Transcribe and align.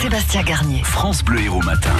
Sébastien 0.00 0.42
Garnier. 0.44 0.82
France 0.84 1.24
Bleu 1.24 1.40
Héros 1.40 1.62
Matin. 1.62 1.90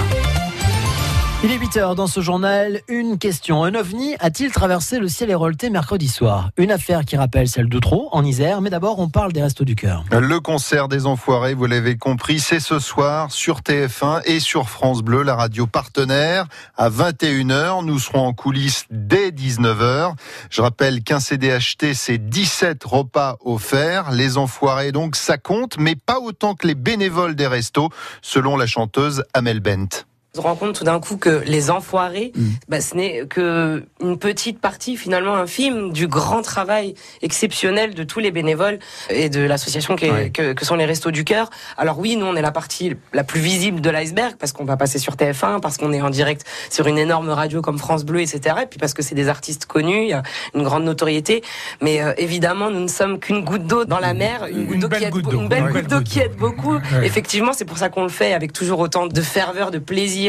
Il 1.43 1.51
est 1.51 1.59
8h 1.59 1.93
dans 1.93 2.07
ce 2.07 2.21
journal. 2.21 2.81
Une 2.87 3.19
question. 3.19 3.63
Un 3.63 3.75
ovni 3.75 4.15
a-t-il 4.19 4.51
traversé 4.51 4.97
le 4.97 5.07
ciel 5.07 5.29
érolté 5.29 5.69
mercredi 5.69 6.07
soir? 6.07 6.49
Une 6.57 6.71
affaire 6.71 7.05
qui 7.05 7.17
rappelle 7.17 7.47
celle 7.47 7.67
d'Outreau, 7.67 8.09
en 8.13 8.23
Isère. 8.23 8.61
Mais 8.61 8.71
d'abord, 8.71 8.97
on 8.97 9.09
parle 9.09 9.31
des 9.31 9.43
Restos 9.43 9.65
du 9.65 9.75
Cœur. 9.75 10.05
Le 10.11 10.39
concert 10.39 10.87
des 10.87 11.05
Enfoirés, 11.05 11.53
vous 11.53 11.67
l'avez 11.67 11.97
compris, 11.97 12.39
c'est 12.39 12.61
ce 12.61 12.79
soir 12.79 13.31
sur 13.31 13.59
TF1 13.59 14.21
et 14.25 14.39
sur 14.39 14.69
France 14.69 15.03
Bleu, 15.03 15.21
la 15.21 15.35
radio 15.35 15.67
partenaire. 15.67 16.47
À 16.77 16.89
21h, 16.89 17.85
nous 17.85 17.99
serons 17.99 18.25
en 18.25 18.33
coulisses 18.33 18.85
dès 18.89 19.29
19h. 19.29 20.13
Je 20.49 20.61
rappelle 20.61 21.03
qu'un 21.03 21.19
CD 21.19 21.51
acheté, 21.51 21.93
c'est 21.93 22.17
17 22.17 22.83
repas 22.85 23.37
offerts. 23.45 24.09
Les 24.11 24.37
Enfoirés, 24.37 24.93
donc, 24.93 25.15
ça 25.15 25.37
compte, 25.37 25.77
mais 25.77 25.95
pas 25.95 26.19
autant 26.19 26.55
que 26.55 26.65
les 26.65 26.75
bénévoles 26.75 27.35
des 27.35 27.47
restos, 27.47 27.89
selon 28.23 28.57
la 28.57 28.65
chanteuse 28.65 29.25
Amel 29.33 29.59
Bent 29.59 30.05
se 30.35 30.41
rend 30.41 30.55
compte 30.55 30.75
tout 30.75 30.83
d'un 30.83 30.99
coup 30.99 31.17
que 31.17 31.41
les 31.45 31.71
enfoirés, 31.71 32.31
mm. 32.35 32.43
bah, 32.69 32.81
ce 32.81 32.95
n'est 32.95 33.25
que 33.27 33.83
une 34.01 34.17
petite 34.17 34.59
partie 34.59 34.97
finalement 34.97 35.35
infime 35.35 35.91
du 35.91 36.07
grand 36.07 36.41
travail 36.41 36.95
exceptionnel 37.21 37.95
de 37.95 38.03
tous 38.03 38.19
les 38.19 38.31
bénévoles 38.31 38.79
et 39.09 39.29
de 39.29 39.41
l'association 39.41 39.95
que, 39.95 40.53
que, 40.53 40.65
sont 40.65 40.75
les 40.75 40.85
Restos 40.85 41.11
du 41.11 41.23
Cœur. 41.23 41.49
Alors 41.77 41.99
oui, 41.99 42.15
nous 42.17 42.25
on 42.25 42.35
est 42.35 42.41
la 42.41 42.51
partie 42.51 42.95
la 43.13 43.23
plus 43.23 43.39
visible 43.39 43.81
de 43.81 43.89
l'iceberg 43.89 44.35
parce 44.37 44.51
qu'on 44.51 44.65
va 44.65 44.77
passer 44.77 44.99
sur 44.99 45.15
TF1, 45.15 45.61
parce 45.61 45.77
qu'on 45.77 45.93
est 45.93 46.01
en 46.01 46.09
direct 46.09 46.45
sur 46.69 46.87
une 46.87 46.97
énorme 46.97 47.29
radio 47.29 47.61
comme 47.61 47.77
France 47.77 48.03
Bleu, 48.03 48.21
etc. 48.21 48.57
Et 48.63 48.65
puis 48.65 48.79
parce 48.79 48.93
que 48.93 49.01
c'est 49.01 49.15
des 49.15 49.29
artistes 49.29 49.65
connus, 49.65 50.03
il 50.03 50.09
y 50.09 50.13
a 50.13 50.23
une 50.53 50.63
grande 50.63 50.83
notoriété. 50.83 51.43
Mais 51.81 52.01
euh, 52.01 52.13
évidemment, 52.17 52.69
nous 52.69 52.81
ne 52.81 52.87
sommes 52.87 53.19
qu'une 53.19 53.43
goutte 53.43 53.65
d'eau 53.65 53.85
dans 53.85 53.99
la 53.99 54.13
mer, 54.13 54.47
goutte 54.51 55.31
une 55.31 55.47
belle 55.47 55.69
goutte 55.71 55.87
d'eau 55.87 56.01
qui 56.01 56.19
aide 56.19 56.35
beaucoup. 56.35 56.77
Effectivement, 57.03 57.53
c'est 57.53 57.65
pour 57.65 57.77
ça 57.77 57.89
qu'on 57.89 58.03
le 58.03 58.09
fait 58.09 58.33
avec 58.33 58.51
toujours 58.51 58.79
autant 58.79 59.07
de 59.07 59.21
ferveur, 59.21 59.71
de 59.71 59.79
plaisir 59.79 60.24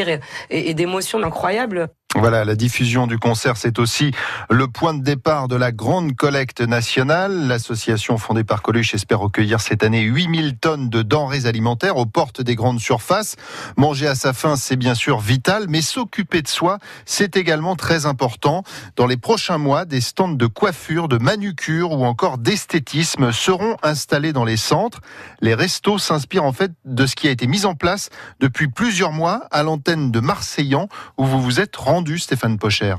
et, 0.49 0.73
d'émotions 0.73 1.21
incroyables. 1.23 1.89
Voilà, 2.19 2.45
la 2.45 2.55
diffusion 2.55 3.05
du 3.05 3.19
concert, 3.19 3.57
c'est 3.57 3.77
aussi 3.77 4.11
le 4.49 4.67
point 4.67 4.95
de 4.95 5.03
départ 5.03 5.47
de 5.47 5.55
la 5.55 5.71
grande 5.71 6.15
collecte 6.15 6.61
nationale. 6.61 7.47
L'association 7.47 8.17
fondée 8.17 8.43
par 8.43 8.63
Coluche 8.63 8.95
espère 8.95 9.19
recueillir 9.19 9.61
cette 9.61 9.83
année 9.83 10.01
8000 10.01 10.57
tonnes 10.57 10.89
de 10.89 11.03
denrées 11.03 11.45
alimentaires 11.45 11.97
aux 11.97 12.07
portes 12.07 12.41
des 12.41 12.55
grandes 12.55 12.79
surfaces. 12.79 13.35
Manger 13.77 14.07
à 14.07 14.15
sa 14.15 14.33
faim, 14.33 14.55
c'est 14.55 14.77
bien 14.77 14.95
sûr 14.95 15.19
vital, 15.19 15.67
mais 15.69 15.83
s'occuper 15.83 16.41
de 16.41 16.47
soi, 16.47 16.79
c'est 17.05 17.37
également 17.37 17.75
très 17.75 18.07
important. 18.07 18.63
Dans 18.95 19.05
les 19.05 19.17
prochains 19.17 19.59
mois, 19.59 19.85
des 19.85 20.01
stands 20.01 20.27
de 20.27 20.47
coiffure, 20.47 21.09
de 21.09 21.19
manucure 21.19 21.91
ou 21.91 22.03
encore 22.03 22.39
d'esthétisme 22.39 23.31
seront 23.31 23.77
installés 23.83 24.33
dans 24.33 24.43
les 24.43 24.57
centres. 24.57 25.01
Les 25.39 25.53
restos 25.53 25.99
s'inspirent 25.99 26.45
en 26.45 26.53
fait 26.53 26.71
de 26.83 27.05
ce 27.05 27.15
qui 27.15 27.27
a 27.27 27.31
été 27.31 27.45
mis 27.45 27.67
en 27.67 27.75
place 27.75 28.09
depuis 28.39 28.69
plusieurs 28.69 29.11
mois 29.11 29.45
à 29.51 29.61
l'antenne 29.61 30.09
de 30.09 30.19
Marseillan 30.19 30.89
où 31.19 31.25
vous 31.25 31.39
vous 31.39 31.59
êtes 31.59 31.75
rendu 31.75 32.06
Stéphane 32.15 32.57
Pocher? 32.57 32.95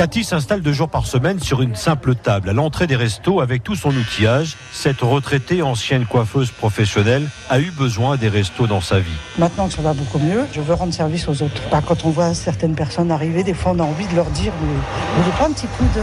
Cathy 0.00 0.24
s'installe 0.24 0.62
deux 0.62 0.72
jours 0.72 0.88
par 0.88 1.06
semaine 1.06 1.40
sur 1.40 1.60
une 1.60 1.74
simple 1.74 2.14
table 2.14 2.48
à 2.48 2.54
l'entrée 2.54 2.86
des 2.86 2.96
restos 2.96 3.42
avec 3.42 3.62
tout 3.62 3.74
son 3.74 3.90
outillage. 3.90 4.56
Cette 4.72 5.02
retraitée 5.02 5.60
ancienne 5.60 6.06
coiffeuse 6.06 6.50
professionnelle 6.52 7.28
a 7.50 7.60
eu 7.60 7.70
besoin 7.70 8.16
des 8.16 8.30
restos 8.30 8.66
dans 8.66 8.80
sa 8.80 8.98
vie. 8.98 9.10
Maintenant 9.36 9.68
que 9.68 9.74
ça 9.74 9.82
va 9.82 9.92
beaucoup 9.92 10.18
mieux, 10.18 10.46
je 10.54 10.62
veux 10.62 10.72
rendre 10.72 10.94
service 10.94 11.28
aux 11.28 11.42
autres. 11.42 11.60
Bah, 11.70 11.82
quand 11.86 12.06
on 12.06 12.08
voit 12.08 12.32
certaines 12.32 12.74
personnes 12.74 13.10
arriver, 13.10 13.42
des 13.42 13.52
fois 13.52 13.72
on 13.76 13.78
a 13.78 13.82
envie 13.82 14.06
de 14.06 14.16
leur 14.16 14.24
dire 14.30 14.54
vous 14.58 15.22
voulez 15.22 15.36
pas 15.36 15.48
un 15.48 15.52
petit 15.52 15.66
coup 15.66 15.84
de. 15.94 16.02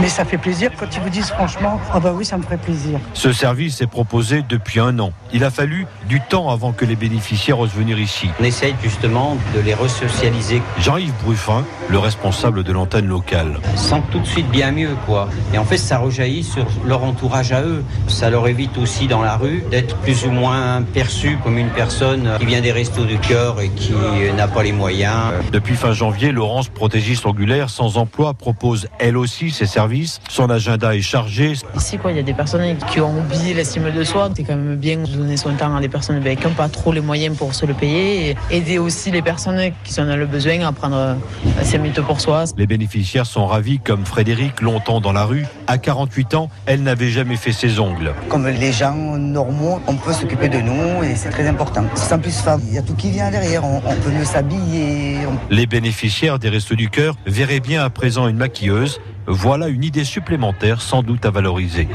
Mais 0.00 0.08
ça 0.08 0.24
fait 0.24 0.38
plaisir 0.38 0.70
quand 0.80 0.86
ils 0.90 1.02
vous 1.02 1.10
disent 1.10 1.28
franchement 1.28 1.78
ah 1.92 2.00
bah 2.00 2.14
oui, 2.16 2.24
ça 2.24 2.38
me 2.38 2.42
ferait 2.42 2.56
plaisir. 2.56 3.00
Ce 3.12 3.34
service 3.34 3.82
est 3.82 3.86
proposé 3.86 4.42
depuis 4.48 4.80
un 4.80 4.98
an. 4.98 5.12
Il 5.34 5.44
a 5.44 5.50
fallu 5.50 5.86
du 6.08 6.22
temps 6.22 6.48
avant 6.48 6.72
que 6.72 6.86
les 6.86 6.96
bénéficiaires 6.96 7.60
osent 7.60 7.74
venir 7.74 7.98
ici. 7.98 8.30
On 8.40 8.44
essaye 8.44 8.74
justement 8.82 9.36
de 9.54 9.60
les 9.60 9.74
resocialiser. 9.74 10.62
Jean-Yves 10.78 11.12
Bruffin, 11.22 11.66
le 11.90 11.98
responsable 11.98 12.62
de 12.62 12.77
l'antenne 12.78 13.06
locale. 13.06 13.58
Sans 13.74 14.00
tout 14.02 14.20
de 14.20 14.26
suite 14.26 14.48
bien 14.50 14.70
mieux, 14.70 14.94
quoi. 15.04 15.28
Et 15.52 15.58
en 15.58 15.64
fait, 15.64 15.78
ça 15.78 15.98
rejaillit 15.98 16.44
sur 16.44 16.64
leur 16.86 17.02
entourage 17.02 17.50
à 17.50 17.62
eux. 17.62 17.82
Ça 18.06 18.30
leur 18.30 18.46
évite 18.46 18.78
aussi 18.78 19.08
dans 19.08 19.20
la 19.20 19.36
rue 19.36 19.64
d'être 19.68 19.96
plus 19.96 20.24
ou 20.24 20.30
moins 20.30 20.82
perçu 20.94 21.38
comme 21.42 21.58
une 21.58 21.70
personne 21.70 22.30
qui 22.38 22.46
vient 22.46 22.60
des 22.60 22.70
restos 22.70 23.04
du 23.04 23.18
cœur 23.18 23.60
et 23.60 23.70
qui 23.70 23.92
n'a 24.36 24.46
pas 24.46 24.62
les 24.62 24.70
moyens. 24.70 25.32
Depuis 25.52 25.74
fin 25.74 25.92
janvier, 25.92 26.30
Laurence, 26.30 26.68
protégiste 26.68 27.26
angulaire 27.26 27.68
sans 27.68 27.96
emploi, 27.96 28.32
propose 28.34 28.86
elle 29.00 29.16
aussi 29.16 29.50
ses 29.50 29.66
services. 29.66 30.20
Son 30.28 30.48
agenda 30.48 30.94
est 30.94 31.00
chargé. 31.00 31.54
Ici, 31.76 31.98
quoi, 31.98 32.12
il 32.12 32.16
y 32.16 32.20
a 32.20 32.22
des 32.22 32.32
personnes 32.32 32.76
qui 32.90 33.00
ont 33.00 33.18
oublié 33.18 33.54
l'estime 33.54 33.90
de 33.90 34.04
soi. 34.04 34.30
C'est 34.36 34.44
quand 34.44 34.56
même 34.56 34.76
bien 34.76 34.98
de 34.98 35.06
donner 35.06 35.36
son 35.36 35.52
temps 35.54 35.74
à 35.74 35.80
des 35.80 35.88
personnes 35.88 36.22
qui 36.22 36.46
n'ont 36.46 36.54
pas 36.54 36.68
trop 36.68 36.92
les 36.92 37.00
moyens 37.00 37.36
pour 37.36 37.54
se 37.54 37.66
le 37.66 37.74
payer. 37.74 38.30
Et 38.30 38.36
aider 38.56 38.78
aussi 38.78 39.10
les 39.10 39.22
personnes 39.22 39.72
qui 39.82 39.92
sont 39.92 40.04
dans 40.04 40.16
le 40.16 40.26
besoin 40.26 40.60
à 40.64 40.70
prendre 40.70 41.16
5 41.62 41.78
minutes 41.78 42.00
pour 42.02 42.20
soi. 42.20 42.44
Les 42.58 42.66
bénéficiaires 42.66 43.24
sont 43.24 43.46
ravis, 43.46 43.78
comme 43.78 44.04
Frédéric, 44.04 44.60
longtemps 44.62 45.00
dans 45.00 45.12
la 45.12 45.24
rue. 45.24 45.46
À 45.68 45.78
48 45.78 46.34
ans, 46.34 46.50
elle 46.66 46.82
n'avait 46.82 47.08
jamais 47.08 47.36
fait 47.36 47.52
ses 47.52 47.78
ongles. 47.78 48.12
Comme 48.28 48.48
les 48.48 48.72
gens 48.72 48.96
normaux, 49.16 49.80
on 49.86 49.94
peut 49.94 50.12
s'occuper 50.12 50.48
de 50.48 50.58
nous 50.58 51.04
et 51.04 51.14
c'est 51.14 51.30
très 51.30 51.46
important. 51.46 51.84
Sans 51.94 52.18
plus 52.18 52.36
femme, 52.36 52.60
il 52.66 52.74
y 52.74 52.78
a 52.78 52.82
tout 52.82 52.96
qui 52.96 53.12
vient 53.12 53.30
derrière. 53.30 53.64
On, 53.64 53.80
peut 53.80 54.10
mieux 54.10 54.24
s'habiller. 54.24 55.18
Les 55.50 55.66
bénéficiaires 55.66 56.40
des 56.40 56.48
Restos 56.48 56.74
du 56.74 56.90
Cœur 56.90 57.14
verraient 57.26 57.60
bien 57.60 57.84
à 57.84 57.90
présent 57.90 58.26
une 58.26 58.38
maquilleuse. 58.38 59.00
Voilà 59.28 59.68
une 59.68 59.84
idée 59.84 60.04
supplémentaire 60.04 60.80
sans 60.80 61.04
doute 61.04 61.24
à 61.26 61.30
valoriser. 61.30 61.86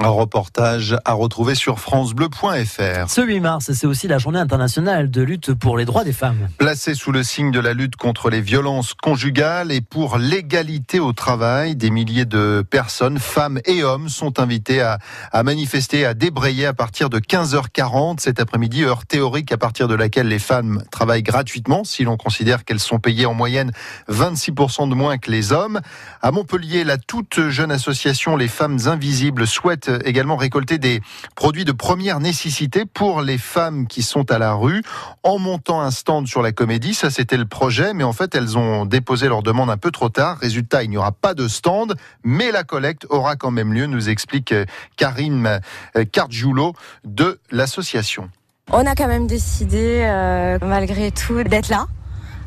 Un 0.00 0.10
reportage 0.10 0.96
à 1.04 1.12
retrouver 1.12 1.56
sur 1.56 1.80
francebleu.fr. 1.80 3.08
Ce 3.10 3.20
8 3.20 3.40
mars, 3.40 3.72
c'est 3.72 3.86
aussi 3.86 4.06
la 4.06 4.18
journée 4.18 4.38
internationale 4.38 5.10
de 5.10 5.22
lutte 5.22 5.54
pour 5.54 5.76
les 5.76 5.84
droits 5.84 6.04
des 6.04 6.12
femmes. 6.12 6.48
Placée 6.56 6.94
sous 6.94 7.10
le 7.10 7.24
signe 7.24 7.50
de 7.50 7.58
la 7.58 7.74
lutte 7.74 7.96
contre 7.96 8.30
les 8.30 8.40
violences 8.40 8.94
conjugales 8.94 9.72
et 9.72 9.80
pour 9.80 10.18
l'égalité 10.18 11.00
au 11.00 11.12
travail, 11.12 11.74
des 11.74 11.90
milliers 11.90 12.26
de 12.26 12.64
personnes, 12.70 13.18
femmes 13.18 13.60
et 13.64 13.82
hommes, 13.82 14.08
sont 14.08 14.38
invités 14.38 14.80
à, 14.80 14.98
à 15.32 15.42
manifester, 15.42 16.06
à 16.06 16.14
débrayer 16.14 16.66
à 16.66 16.74
partir 16.74 17.10
de 17.10 17.18
15h40 17.18 18.20
cet 18.20 18.38
après-midi, 18.38 18.84
heure 18.84 19.04
théorique 19.04 19.50
à 19.50 19.56
partir 19.56 19.88
de 19.88 19.96
laquelle 19.96 20.28
les 20.28 20.38
femmes 20.38 20.84
travaillent 20.92 21.24
gratuitement, 21.24 21.82
si 21.82 22.04
l'on 22.04 22.16
considère 22.16 22.64
qu'elles 22.64 22.78
sont 22.78 23.00
payées 23.00 23.26
en 23.26 23.34
moyenne 23.34 23.72
26% 24.08 24.88
de 24.88 24.94
moins 24.94 25.18
que 25.18 25.32
les 25.32 25.52
hommes. 25.52 25.80
À 26.22 26.30
Montpellier, 26.30 26.84
la 26.84 26.98
toute 26.98 27.48
jeune 27.48 27.72
association 27.72 28.36
Les 28.36 28.48
Femmes 28.48 28.78
Invisibles 28.86 29.46
souhaite 29.46 29.87
également 30.04 30.36
récolter 30.36 30.78
des 30.78 31.00
produits 31.34 31.64
de 31.64 31.72
première 31.72 32.20
nécessité 32.20 32.84
pour 32.84 33.22
les 33.22 33.38
femmes 33.38 33.86
qui 33.86 34.02
sont 34.02 34.30
à 34.30 34.38
la 34.38 34.54
rue 34.54 34.82
en 35.22 35.38
montant 35.38 35.80
un 35.80 35.90
stand 35.90 36.26
sur 36.26 36.42
la 36.42 36.52
comédie. 36.52 36.94
Ça, 36.94 37.10
c'était 37.10 37.36
le 37.36 37.46
projet, 37.46 37.94
mais 37.94 38.04
en 38.04 38.12
fait, 38.12 38.34
elles 38.34 38.58
ont 38.58 38.86
déposé 38.86 39.28
leur 39.28 39.42
demande 39.42 39.70
un 39.70 39.76
peu 39.76 39.90
trop 39.90 40.08
tard. 40.08 40.38
Résultat, 40.38 40.82
il 40.82 40.90
n'y 40.90 40.96
aura 40.96 41.12
pas 41.12 41.34
de 41.34 41.48
stand, 41.48 41.94
mais 42.24 42.50
la 42.52 42.64
collecte 42.64 43.06
aura 43.10 43.36
quand 43.36 43.50
même 43.50 43.72
lieu, 43.72 43.86
nous 43.86 44.08
explique 44.08 44.52
euh, 44.52 44.64
Karine 44.96 45.60
euh, 45.96 46.04
Cardjoulo 46.04 46.74
de 47.04 47.40
l'association. 47.50 48.30
On 48.70 48.84
a 48.84 48.94
quand 48.94 49.08
même 49.08 49.26
décidé, 49.26 50.02
euh, 50.04 50.58
malgré 50.60 51.10
tout, 51.10 51.42
d'être 51.42 51.68
là, 51.70 51.86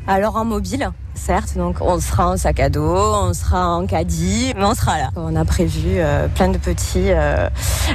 alors 0.06 0.36
en 0.36 0.44
mobile 0.44 0.90
certes. 1.14 1.56
Donc 1.56 1.76
on 1.80 2.00
sera 2.00 2.30
en 2.30 2.36
sac 2.36 2.60
à 2.60 2.68
dos, 2.68 2.96
on 2.96 3.32
sera 3.32 3.68
en 3.68 3.86
caddie, 3.86 4.52
mais 4.56 4.64
on 4.64 4.74
sera 4.74 4.98
là. 4.98 5.10
On 5.16 5.36
a 5.36 5.44
prévu 5.44 5.96
euh, 5.96 6.28
plein 6.28 6.48
de 6.48 6.58
petits 6.58 7.10
euh, 7.10 7.48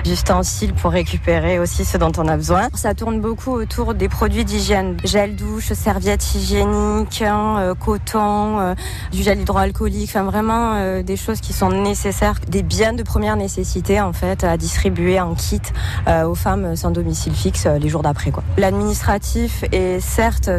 ustensiles 0.06 0.74
pour 0.74 0.92
récupérer 0.92 1.60
aussi 1.60 1.86
ce 1.86 1.98
dont 1.98 2.12
on 2.18 2.28
a 2.28 2.38
besoin. 2.38 2.70
Ça 2.74 2.94
tourne 2.94 3.20
beaucoup 3.20 3.52
autour 3.52 3.94
des 3.94 4.10
produits 4.10 4.46
d'hygiène. 4.46 4.98
Gel 5.04 5.36
douche, 5.36 5.74
serviettes 5.74 6.36
hygiéniques, 6.36 7.22
hein, 7.22 7.58
euh, 7.60 7.76
coton, 7.76 8.76
du 9.12 9.24
gel 9.24 9.42
hydroalcoolique, 9.42 10.10
enfin 10.10 10.24
vraiment 10.24 11.02
des 11.02 11.18
choses 11.18 11.42
qui 11.42 11.54
sont 11.54 11.70
nécessaires, 11.70 12.36
des 12.48 12.64
biens 12.64 12.94
de 12.94 13.04
première 13.04 13.36
nécessité 13.36 14.02
en 14.02 14.14
fait 14.14 14.44
à 14.44 14.58
distribuer 14.58 15.20
en 15.20 15.36
kit 15.36 15.62
aux 16.08 16.36
femmes 16.36 16.76
sans 16.76 16.92
domicile 16.92 17.34
fixe 17.34 17.66
les 17.66 17.90
jours 17.90 18.04
d'après. 18.04 18.32
L'administratif 18.58 19.64
est 19.72 20.00
certes 20.00 20.50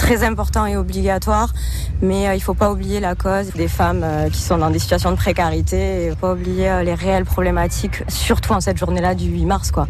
très 0.00 0.24
important 0.24 0.64
et 0.64 0.76
obligatoire, 0.78 1.52
mais 2.00 2.26
euh, 2.26 2.32
il 2.32 2.38
ne 2.38 2.42
faut 2.42 2.54
pas 2.54 2.72
oublier 2.72 3.00
la 3.00 3.14
cause 3.14 3.52
des 3.52 3.68
femmes 3.68 4.02
euh, 4.02 4.30
qui 4.30 4.40
sont 4.40 4.56
dans 4.56 4.70
des 4.70 4.78
situations 4.78 5.10
de 5.10 5.16
précarité, 5.16 6.08
faut 6.10 6.16
pas 6.16 6.32
oublier 6.32 6.70
euh, 6.70 6.82
les 6.82 6.94
réelles 6.94 7.26
problématiques, 7.26 8.02
surtout 8.08 8.54
en 8.54 8.60
cette 8.60 8.78
journée-là 8.78 9.14
du 9.14 9.26
8 9.26 9.44
mars. 9.44 9.70
Quoi. 9.70 9.86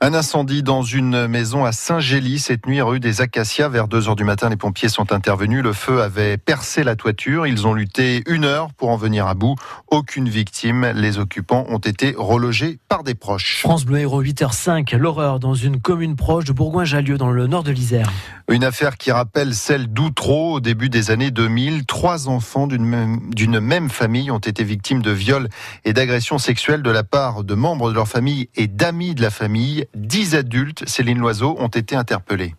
Un 0.00 0.14
incendie 0.14 0.62
dans 0.62 0.82
une 0.82 1.26
maison 1.26 1.64
à 1.64 1.72
Saint-Gély 1.72 2.38
cette 2.38 2.66
nuit 2.66 2.80
rue 2.80 3.00
des 3.00 3.20
Acacias. 3.20 3.68
Vers 3.68 3.88
2 3.88 4.08
heures 4.08 4.14
du 4.14 4.22
matin, 4.22 4.48
les 4.48 4.56
pompiers 4.56 4.88
sont 4.88 5.10
intervenus. 5.10 5.60
Le 5.60 5.72
feu 5.72 6.02
avait 6.02 6.36
percé 6.36 6.84
la 6.84 6.94
toiture. 6.94 7.48
Ils 7.48 7.66
ont 7.66 7.74
lutté 7.74 8.22
une 8.28 8.44
heure 8.44 8.72
pour 8.74 8.90
en 8.90 8.96
venir 8.96 9.26
à 9.26 9.34
bout. 9.34 9.56
Aucune 9.88 10.28
victime. 10.28 10.92
Les 10.94 11.18
occupants 11.18 11.66
ont 11.68 11.78
été 11.78 12.14
relogés 12.16 12.78
par 12.88 13.02
des 13.02 13.16
proches. 13.16 13.58
France 13.62 13.84
Bleu 13.84 13.98
Héros 13.98 14.22
8h05. 14.22 14.96
L'horreur 14.96 15.40
dans 15.40 15.54
une 15.54 15.80
commune 15.80 16.14
proche 16.14 16.44
de 16.44 16.52
Bourgoin-Jallieu 16.52 17.18
dans 17.18 17.32
le 17.32 17.48
nord 17.48 17.64
de 17.64 17.72
l'Isère. 17.72 18.08
Une 18.48 18.62
affaire 18.62 18.98
qui 18.98 19.10
rappelle 19.10 19.52
celle 19.52 19.88
d'Outreau 19.88 20.54
au 20.54 20.60
début 20.60 20.90
des 20.90 21.10
années 21.10 21.32
2000. 21.32 21.86
Trois 21.86 22.28
enfants 22.28 22.68
d'une 22.68 22.84
même, 22.84 23.30
d'une 23.34 23.58
même 23.58 23.90
famille 23.90 24.30
ont 24.30 24.38
été 24.38 24.62
victimes 24.62 25.02
de 25.02 25.10
viols 25.10 25.48
et 25.84 25.92
d'agressions 25.92 26.38
sexuelles 26.38 26.82
de 26.82 26.90
la 26.90 27.02
part 27.02 27.42
de 27.42 27.54
membres 27.54 27.90
de 27.90 27.94
leur 27.96 28.06
famille 28.06 28.48
et 28.54 28.68
d'amis 28.68 29.16
de 29.16 29.22
la 29.22 29.30
famille. 29.30 29.86
Dix 29.94 30.34
adultes, 30.34 30.88
Céline 30.88 31.18
Loiseau, 31.18 31.56
ont 31.58 31.68
été 31.68 31.96
interpellés. 31.96 32.54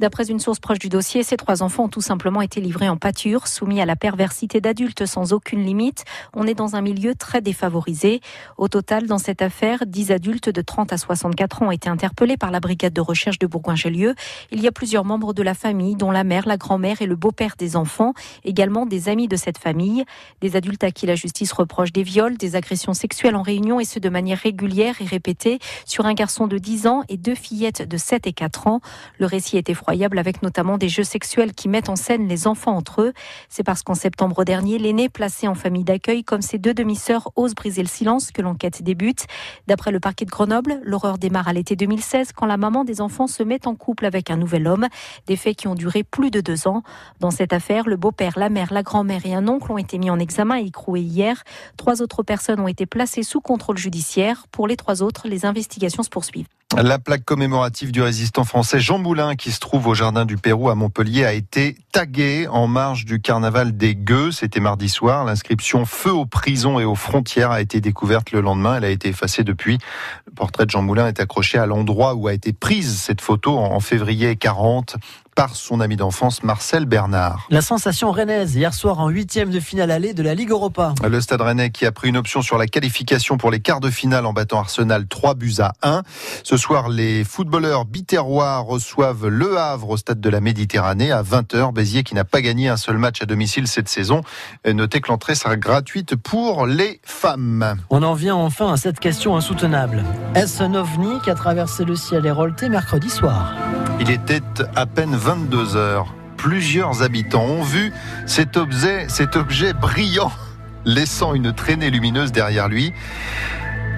D'après 0.00 0.30
une 0.30 0.40
source 0.40 0.60
proche 0.60 0.78
du 0.78 0.88
dossier, 0.88 1.22
ces 1.22 1.36
trois 1.36 1.62
enfants 1.62 1.84
ont 1.84 1.88
tout 1.90 2.00
simplement 2.00 2.40
été 2.40 2.62
livrés 2.62 2.88
en 2.88 2.96
pâture, 2.96 3.46
soumis 3.46 3.82
à 3.82 3.84
la 3.84 3.96
perversité 3.96 4.58
d'adultes 4.62 5.04
sans 5.04 5.34
aucune 5.34 5.62
limite. 5.62 6.06
On 6.32 6.46
est 6.46 6.54
dans 6.54 6.74
un 6.74 6.80
milieu 6.80 7.14
très 7.14 7.42
défavorisé. 7.42 8.22
Au 8.56 8.68
total, 8.68 9.06
dans 9.06 9.18
cette 9.18 9.42
affaire, 9.42 9.84
10 9.86 10.10
adultes 10.10 10.48
de 10.48 10.62
30 10.62 10.94
à 10.94 10.96
64 10.96 11.60
ans 11.60 11.66
ont 11.66 11.70
été 11.70 11.90
interpellés 11.90 12.38
par 12.38 12.50
la 12.50 12.60
brigade 12.60 12.94
de 12.94 13.02
recherche 13.02 13.38
de 13.38 13.46
Bourgoin-Jallieu. 13.46 14.14
Il 14.52 14.62
y 14.62 14.66
a 14.66 14.72
plusieurs 14.72 15.04
membres 15.04 15.34
de 15.34 15.42
la 15.42 15.52
famille, 15.52 15.96
dont 15.96 16.10
la 16.10 16.24
mère, 16.24 16.48
la 16.48 16.56
grand-mère 16.56 17.02
et 17.02 17.06
le 17.06 17.14
beau-père 17.14 17.56
des 17.58 17.76
enfants, 17.76 18.14
également 18.42 18.86
des 18.86 19.10
amis 19.10 19.28
de 19.28 19.36
cette 19.36 19.58
famille. 19.58 20.06
Des 20.40 20.56
adultes 20.56 20.82
à 20.82 20.92
qui 20.92 21.04
la 21.04 21.14
justice 21.14 21.52
reproche 21.52 21.92
des 21.92 22.04
viols, 22.04 22.38
des 22.38 22.56
agressions 22.56 22.94
sexuelles 22.94 23.36
en 23.36 23.42
réunion 23.42 23.80
et 23.80 23.84
ce 23.84 23.98
de 23.98 24.08
manière 24.08 24.38
régulière 24.38 24.94
et 25.02 25.04
répétée 25.04 25.58
sur 25.84 26.06
un 26.06 26.14
garçon 26.14 26.46
de 26.46 26.56
10 26.56 26.86
ans 26.86 27.02
et 27.10 27.18
deux 27.18 27.34
fillettes 27.34 27.86
de 27.86 27.98
7 27.98 28.26
et 28.26 28.32
4 28.32 28.66
ans. 28.66 28.80
Le 29.18 29.26
récit 29.26 29.58
est 29.58 29.68
effroyable 29.68 29.89
avec 30.18 30.42
notamment 30.42 30.78
des 30.78 30.88
jeux 30.88 31.04
sexuels 31.04 31.52
qui 31.52 31.68
mettent 31.68 31.88
en 31.88 31.96
scène 31.96 32.28
les 32.28 32.46
enfants 32.46 32.76
entre 32.76 33.02
eux. 33.02 33.12
C'est 33.48 33.62
parce 33.62 33.82
qu'en 33.82 33.94
septembre 33.94 34.44
dernier, 34.44 34.78
l'aîné 34.78 35.08
placé 35.08 35.48
en 35.48 35.54
famille 35.54 35.84
d'accueil 35.84 36.24
comme 36.24 36.42
ses 36.42 36.58
deux 36.58 36.74
demi-sœurs 36.74 37.30
ose 37.36 37.54
briser 37.54 37.82
le 37.82 37.88
silence 37.88 38.30
que 38.30 38.42
l'enquête 38.42 38.82
débute. 38.82 39.26
D'après 39.66 39.90
le 39.90 40.00
parquet 40.00 40.24
de 40.24 40.30
Grenoble, 40.30 40.80
l'horreur 40.84 41.18
démarre 41.18 41.48
à 41.48 41.52
l'été 41.52 41.76
2016 41.76 42.32
quand 42.32 42.46
la 42.46 42.56
maman 42.56 42.84
des 42.84 43.00
enfants 43.00 43.26
se 43.26 43.42
met 43.42 43.66
en 43.66 43.74
couple 43.74 44.06
avec 44.06 44.30
un 44.30 44.36
nouvel 44.36 44.66
homme. 44.66 44.86
Des 45.26 45.36
faits 45.36 45.56
qui 45.56 45.68
ont 45.68 45.74
duré 45.74 46.04
plus 46.04 46.30
de 46.30 46.40
deux 46.40 46.68
ans. 46.68 46.82
Dans 47.18 47.30
cette 47.30 47.52
affaire, 47.52 47.88
le 47.88 47.96
beau-père, 47.96 48.38
la 48.38 48.48
mère, 48.48 48.72
la 48.72 48.82
grand-mère 48.82 49.26
et 49.26 49.34
un 49.34 49.48
oncle 49.48 49.72
ont 49.72 49.78
été 49.78 49.98
mis 49.98 50.10
en 50.10 50.18
examen 50.18 50.58
et 50.58 50.66
écroués 50.66 51.00
hier. 51.00 51.42
Trois 51.76 52.02
autres 52.02 52.22
personnes 52.22 52.60
ont 52.60 52.68
été 52.68 52.86
placées 52.86 53.22
sous 53.22 53.40
contrôle 53.40 53.78
judiciaire. 53.78 54.46
Pour 54.52 54.68
les 54.68 54.76
trois 54.76 55.02
autres, 55.02 55.28
les 55.28 55.44
investigations 55.44 56.02
se 56.02 56.10
poursuivent. 56.10 56.59
La 56.76 57.00
plaque 57.00 57.24
commémorative 57.24 57.90
du 57.90 58.00
résistant 58.00 58.44
français 58.44 58.78
Jean 58.78 58.98
Moulin, 58.98 59.34
qui 59.34 59.50
se 59.50 59.58
trouve 59.58 59.88
au 59.88 59.94
Jardin 59.94 60.24
du 60.24 60.36
Pérou 60.36 60.70
à 60.70 60.76
Montpellier, 60.76 61.24
a 61.24 61.32
été 61.32 61.76
taguée 61.90 62.46
en 62.46 62.68
marge 62.68 63.04
du 63.04 63.20
carnaval 63.20 63.76
des 63.76 63.96
Gueux. 63.96 64.30
C'était 64.30 64.60
mardi 64.60 64.88
soir. 64.88 65.24
L'inscription 65.24 65.84
Feu 65.84 66.12
aux 66.12 66.26
prisons 66.26 66.78
et 66.78 66.84
aux 66.84 66.94
frontières 66.94 67.50
a 67.50 67.60
été 67.60 67.80
découverte 67.80 68.30
le 68.30 68.40
lendemain. 68.40 68.76
Elle 68.76 68.84
a 68.84 68.90
été 68.90 69.08
effacée 69.08 69.42
depuis. 69.42 69.78
Le 70.26 70.32
portrait 70.32 70.64
de 70.64 70.70
Jean 70.70 70.82
Moulin 70.82 71.08
est 71.08 71.18
accroché 71.18 71.58
à 71.58 71.66
l'endroit 71.66 72.14
où 72.14 72.28
a 72.28 72.32
été 72.32 72.52
prise 72.52 73.00
cette 73.00 73.20
photo 73.20 73.58
en 73.58 73.80
février 73.80 74.36
40 74.36 74.96
par 75.34 75.56
son 75.56 75.80
ami 75.80 75.96
d'enfance 75.96 76.42
Marcel 76.42 76.86
Bernard. 76.86 77.46
La 77.50 77.62
sensation 77.62 78.10
rennaise 78.12 78.54
hier 78.54 78.74
soir 78.74 79.00
en 79.00 79.08
huitième 79.08 79.50
de 79.50 79.60
finale 79.60 79.90
allée 79.90 80.14
de 80.14 80.22
la 80.22 80.34
Ligue 80.34 80.50
Europa. 80.50 80.94
Le 81.08 81.20
Stade 81.20 81.40
Rennais 81.40 81.70
qui 81.70 81.86
a 81.86 81.92
pris 81.92 82.08
une 82.08 82.16
option 82.16 82.42
sur 82.42 82.58
la 82.58 82.66
qualification 82.66 83.36
pour 83.36 83.50
les 83.50 83.60
quarts 83.60 83.80
de 83.80 83.90
finale 83.90 84.26
en 84.26 84.32
battant 84.32 84.60
Arsenal 84.60 85.06
3 85.06 85.34
buts 85.34 85.54
à 85.58 85.72
1. 85.82 86.02
Ce 86.42 86.56
soir, 86.56 86.88
les 86.88 87.24
footballeurs 87.24 87.84
biterrois 87.84 88.58
reçoivent 88.58 89.28
Le 89.28 89.58
Havre 89.58 89.90
au 89.90 89.96
Stade 89.96 90.20
de 90.20 90.30
la 90.30 90.40
Méditerranée 90.40 91.12
à 91.12 91.22
20h. 91.22 91.72
Béziers 91.72 92.02
qui 92.02 92.14
n'a 92.14 92.24
pas 92.24 92.40
gagné 92.40 92.68
un 92.68 92.76
seul 92.76 92.98
match 92.98 93.22
à 93.22 93.26
domicile 93.26 93.68
cette 93.68 93.88
saison. 93.88 94.22
Notez 94.66 95.00
que 95.00 95.08
l'entrée 95.08 95.34
sera 95.34 95.56
gratuite 95.56 96.16
pour 96.16 96.66
les 96.66 97.00
femmes. 97.04 97.76
On 97.90 98.02
en 98.02 98.14
vient 98.14 98.36
enfin 98.36 98.72
à 98.72 98.76
cette 98.76 99.00
question 99.00 99.36
insoutenable. 99.36 100.04
Est-ce 100.34 100.62
un 100.62 100.74
ovni 100.74 101.20
qui 101.22 101.30
a 101.30 101.34
traversé 101.34 101.84
le 101.84 101.96
ciel 101.96 102.26
et 102.26 102.30
roleté 102.30 102.68
mercredi 102.68 103.10
soir 103.10 103.54
Il 104.00 104.10
était 104.10 104.42
à 104.76 104.86
peine 104.86 105.14
22 105.20 105.76
heures. 105.76 106.14
Plusieurs 106.38 107.02
habitants 107.02 107.44
ont 107.44 107.62
vu 107.62 107.92
cet 108.24 108.56
objet, 108.56 109.06
cet 109.10 109.36
objet 109.36 109.74
brillant, 109.74 110.32
laissant 110.86 111.34
une 111.34 111.52
traînée 111.52 111.90
lumineuse 111.90 112.32
derrière 112.32 112.68
lui. 112.68 112.94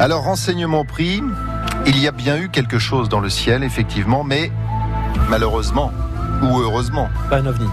Alors, 0.01 0.25
renseignement 0.25 0.85
pris, 0.85 1.23
il 1.87 2.01
y 2.01 2.09
a 2.09 2.11
bien 2.11 2.39
eu 2.39 2.49
quelque 2.49 2.81
chose 2.81 3.09
dans 3.09 3.21
le 3.21 3.31
ciel, 3.31 3.63
effectivement, 3.63 4.25
mais 4.25 4.51
malheureusement, 5.31 5.93
ou 6.43 6.59
heureusement, 6.59 7.09
pas 7.31 7.39
un 7.39 7.47
ovni. 7.47 7.69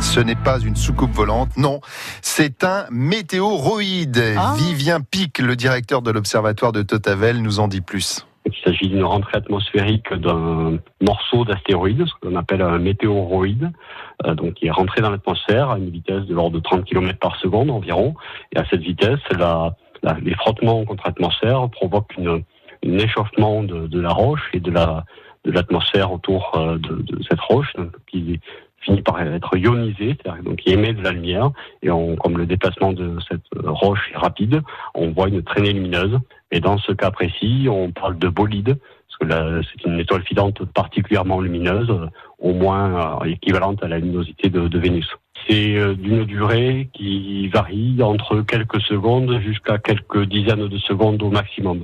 Ce 0.00 0.20
n'est 0.20 0.36
pas 0.36 0.60
une 0.60 0.76
soucoupe 0.76 1.12
volante, 1.12 1.56
non, 1.56 1.80
c'est 2.20 2.62
un 2.62 2.86
météoroïde. 2.92 4.36
Ah. 4.36 4.54
Vivien 4.56 5.00
Pic, 5.00 5.40
le 5.40 5.56
directeur 5.56 6.02
de 6.02 6.12
l'observatoire 6.12 6.70
de 6.70 6.82
Totavel, 6.82 7.42
nous 7.42 7.58
en 7.58 7.66
dit 7.66 7.80
plus. 7.80 8.24
Il 8.54 8.64
s'agit 8.64 8.88
d'une 8.88 9.04
rentrée 9.04 9.38
atmosphérique 9.38 10.12
d'un 10.12 10.78
morceau 11.00 11.44
d'astéroïde, 11.44 12.04
ce 12.06 12.12
qu'on 12.20 12.36
appelle 12.36 12.62
un 12.62 12.78
météoroïde, 12.78 13.70
euh, 14.26 14.34
donc 14.34 14.54
qui 14.54 14.66
est 14.66 14.70
rentré 14.70 15.00
dans 15.00 15.10
l'atmosphère 15.10 15.70
à 15.70 15.78
une 15.78 15.90
vitesse 15.90 16.24
de 16.26 16.34
l'ordre 16.34 16.56
de 16.56 16.60
30 16.60 16.84
km 16.84 17.18
par 17.18 17.36
seconde 17.36 17.70
environ. 17.70 18.14
Et 18.54 18.58
à 18.58 18.64
cette 18.70 18.82
vitesse, 18.82 19.20
les 20.22 20.34
frottements 20.34 20.84
contre 20.84 21.04
l'atmosphère 21.06 21.68
provoquent 21.70 22.16
une, 22.18 22.42
un 22.84 22.98
échauffement 22.98 23.62
de, 23.62 24.00
la 24.00 24.10
roche 24.10 24.48
et 24.52 24.60
de 24.60 24.70
la 24.70 25.04
de 25.44 25.50
l'atmosphère 25.50 26.12
autour 26.12 26.52
euh, 26.54 26.78
de, 26.78 27.20
cette 27.28 27.40
roche, 27.40 27.72
finit 28.82 29.02
par 29.02 29.20
être 29.20 29.56
ionisé, 29.56 30.16
donc 30.44 30.56
qui 30.56 30.70
émet 30.70 30.92
de 30.92 31.02
la 31.02 31.12
lumière. 31.12 31.50
Et 31.82 31.90
on, 31.90 32.16
comme 32.16 32.36
le 32.36 32.46
déplacement 32.46 32.92
de 32.92 33.16
cette 33.28 33.46
roche 33.64 34.10
est 34.12 34.18
rapide, 34.18 34.62
on 34.94 35.10
voit 35.10 35.28
une 35.28 35.42
traînée 35.42 35.72
lumineuse. 35.72 36.18
Et 36.50 36.60
dans 36.60 36.78
ce 36.78 36.92
cas 36.92 37.10
précis, 37.10 37.66
on 37.70 37.90
parle 37.92 38.18
de 38.18 38.28
bolide, 38.28 38.78
parce 39.18 39.30
que 39.30 39.62
c'est 39.62 39.88
une 39.88 39.98
étoile 39.98 40.22
filante 40.22 40.64
particulièrement 40.66 41.40
lumineuse, 41.40 41.90
au 42.38 42.52
moins 42.52 43.20
euh, 43.22 43.24
équivalente 43.24 43.82
à 43.82 43.88
la 43.88 43.98
luminosité 43.98 44.50
de, 44.50 44.68
de 44.68 44.78
Vénus. 44.78 45.08
C'est 45.48 45.76
euh, 45.76 45.94
d'une 45.94 46.24
durée 46.24 46.88
qui 46.92 47.48
varie 47.48 48.02
entre 48.02 48.42
quelques 48.42 48.80
secondes 48.82 49.40
jusqu'à 49.40 49.78
quelques 49.78 50.24
dizaines 50.24 50.68
de 50.68 50.78
secondes 50.78 51.22
au 51.22 51.30
maximum. 51.30 51.80